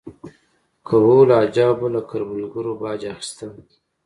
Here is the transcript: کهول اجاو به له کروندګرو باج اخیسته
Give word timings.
کهول 0.87 1.29
اجاو 1.43 1.73
به 1.79 1.87
له 1.93 2.01
کروندګرو 2.09 2.73
باج 2.81 3.01
اخیسته 3.13 3.45